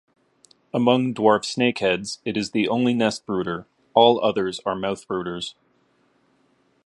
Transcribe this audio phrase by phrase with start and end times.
[0.73, 5.53] Among dwarf snakeheads, it is the only nestbrooder; all others are mouthbrooders.